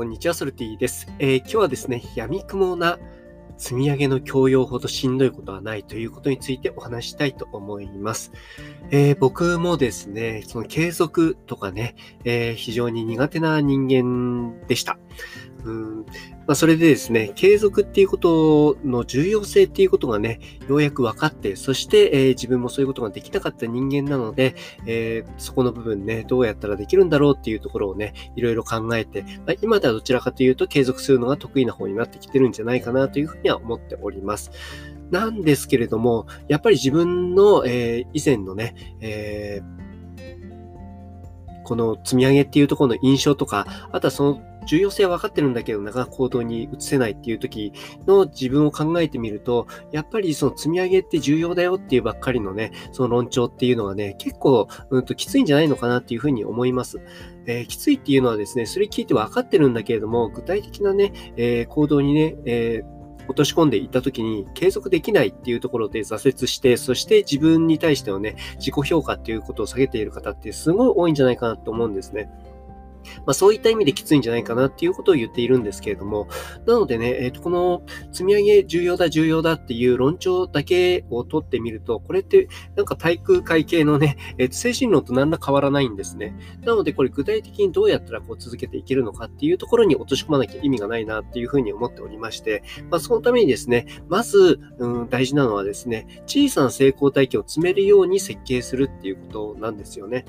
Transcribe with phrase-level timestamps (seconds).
[0.00, 1.06] こんにちは、ソルティです。
[1.18, 2.98] えー、今日はですね、闇雲な
[3.58, 8.32] 積み上げの教養ほどしんどいことはないということについてお話したいと思います。
[8.90, 14.98] えー、僕もですね、その継続とかね、えー、非常に苦手な人間でした。
[15.64, 16.06] うん
[16.46, 34.50] まあ、それでですね、継続っていうことの重要性っていうことがね、ようやく分かって、そして、えー、自分もそういうことができなかった人間なので、えー、そこの部分ね、どうやったらできるんだろうっていうところをね、いろいろ考えて、まあ、今ではどちらかというと継続するのが得意な方になってきてるんじゃないかなというふうには思っております。
[35.10, 39.89] なんですけれども、やっぱり自分の、えー、以前のね、えー
[41.70, 47.72] この積み上げっていうところの印象とか、あとはその重要性は分かってるんだけど、なかなか行動に移せないっていう時
[48.08, 57.00] の自分を考えてみると、やっぱりその積み上げって重要だよっていうばっかりのね、その論調っていうのはね、結構、うんときついんじゃないのかなっていうふうに思います。
[57.46, 72.30] えー、きついっていうのはですね、それ聞いて分かってるんだけれども、具体的なね、えー、行動にね、えー落とし込んでいった時に継続できないっていうところで挫折して、そして自分に対してのね、自己評価っていうことを下げている方ってすごい多いんじゃないかなと思うんですね。
[73.18, 76.28] まあ、そういった意味できついんじゃないかなっていうことを言っているんですけれども、
[76.66, 86.34] なのでね、え、ー、と、この積み上げ重要だ重要だっていう論調だけを取ってみると、これってなんか対空会系のね、えー、と精神論と何ら変わらないんですね。
[86.62, 100.24] なのでこれ具体的にどうやったらこう続けていけるのかっていうところに落とし込まなきゃ意味がないなっていうふうに思っておりまして、まあ、そのためにですね、まず、うん、大事なのはですね、小さな成功体験を積めるように設計するっていうことなんですよね。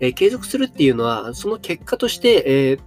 [0.00, 2.78] えー、継続するっていうのは、その結果として、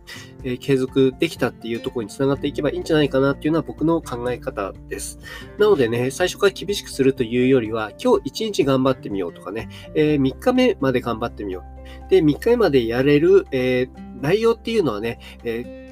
[0.44, 5.20] えー、継続できたっていうところにつながっていけばいいんじゃないかなっていうのは僕の考え方です。
[5.58, 11.64] なのでね、最初から厳しくするというよりは、今日1日頑張ってみようとかね、えー、3日目まで頑張ってみよ
[12.08, 12.10] う。
[12.10, 13.88] で、3日目までやれる、え、
[14.22, 15.87] 内容っていうのはね、え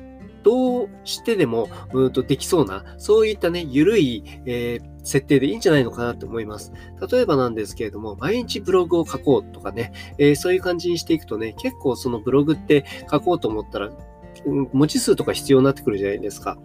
[0.45, 6.71] どうしてでも、うんとできそうな、そういったね、ゆるい、えー、設定でいいんじゃないのかなと思います。
[7.11, 13.93] 例えばなんですけれども、毎日ブログを書こうとかね、えー、そういう感じにしていくとね、結構そのブログって書こうと思ったら、ん、
[14.71, 16.59] 文字数とか必要になってくるじゃないですか。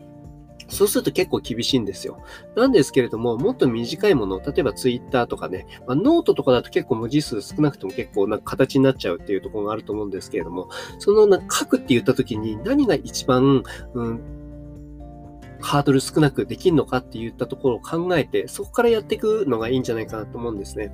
[0.70, 2.22] そうすると結構厳しいんですよ。
[2.56, 13.62] なんですけれども、もっと短いもの、例えばツイッターとかね、まあ、ノートとかだと結構文字数少なくても結構なんか形になっちゃうっていうところがあると思うんですけれども、そのな書くって言った時に何が一番、
[13.94, 14.20] うん、
[15.60, 20.92] ハードル少なくできるのかって言ったところを考えて、そこからやっていくのがいいんじゃないかなと思うんですね。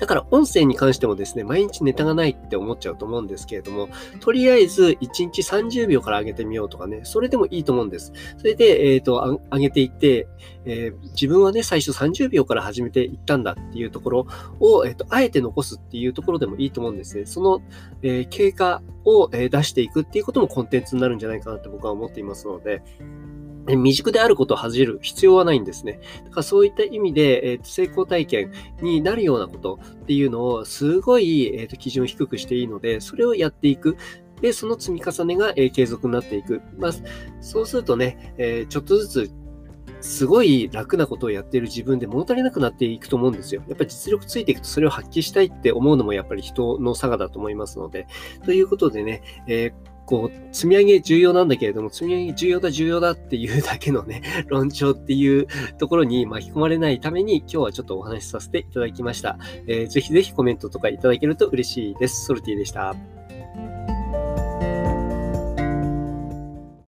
[0.00, 3.90] だから音声に関してもですね、毎日ネタがないって思っちゃうと思うんですけれども、
[4.20, 8.12] とりあえず1日30秒から上げてみようとかね、それでもいいと思うんです。
[8.38, 10.26] それで、えっ、ー、と、上げていって、
[10.64, 14.26] えー、自分はね、最初30秒から始めていったんだっていうところ
[14.58, 17.26] を、えっ、ー、と、あえて残すっていうところでもいいと思うんですね。
[17.26, 17.60] その、
[18.02, 22.82] え経過を出していくっていうこともコンテンツになるんじゃないかなと僕は思っていますので、
[23.66, 26.00] 未熟であることを恥じる必要はないんですね。
[26.24, 33.96] だからそういった意味で、えー、成功体験になるようなことっていうのをすごい、えーと、基準を低くしていいので、それをやっていく。
[34.40, 36.62] で、その積み重ねが、えー、継続になっていく。
[36.78, 36.92] まあ、
[37.40, 39.30] そうするとね、えー、ちょっとずつ
[40.00, 43.62] すごい楽なことをやっている自分で物足りなくなっていくと思うんですよ。
[43.68, 48.06] やっぱり実力ついていくとそれを発揮したいって思うのもやっぱり人の差がだと思いますので。
[48.44, 55.46] ということでね、えーこう、積み上げ重要なんだけれども、積み上げ重要だ重要だっていうだけのね、 論調っていう
[55.78, 59.38] ところに巻き込まれないために、今日はちょっとお話しさせていただきました。
[59.68, 62.24] えー、ぜひぜひコメントとかいただけると嬉しいです。
[62.24, 63.19] ソルティでした。